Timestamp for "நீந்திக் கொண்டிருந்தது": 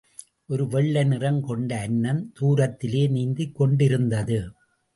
3.09-4.39